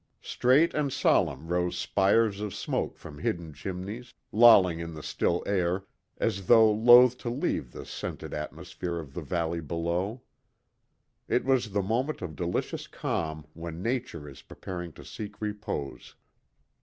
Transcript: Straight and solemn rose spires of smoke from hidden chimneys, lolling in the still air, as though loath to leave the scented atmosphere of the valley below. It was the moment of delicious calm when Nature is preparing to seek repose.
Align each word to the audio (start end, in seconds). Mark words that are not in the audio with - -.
Straight 0.23 0.73
and 0.73 0.91
solemn 0.91 1.47
rose 1.49 1.77
spires 1.77 2.41
of 2.41 2.55
smoke 2.55 2.97
from 2.97 3.19
hidden 3.19 3.53
chimneys, 3.53 4.15
lolling 4.31 4.79
in 4.79 4.95
the 4.95 5.03
still 5.03 5.43
air, 5.45 5.85
as 6.17 6.47
though 6.47 6.71
loath 6.71 7.19
to 7.19 7.29
leave 7.29 7.71
the 7.71 7.85
scented 7.85 8.33
atmosphere 8.33 8.97
of 8.97 9.13
the 9.13 9.21
valley 9.21 9.61
below. 9.61 10.23
It 11.27 11.45
was 11.45 11.69
the 11.69 11.83
moment 11.83 12.23
of 12.23 12.35
delicious 12.35 12.87
calm 12.87 13.45
when 13.53 13.83
Nature 13.83 14.27
is 14.27 14.41
preparing 14.41 14.91
to 14.93 15.05
seek 15.05 15.39
repose. 15.39 16.15